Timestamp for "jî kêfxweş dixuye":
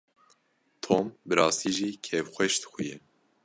1.77-2.97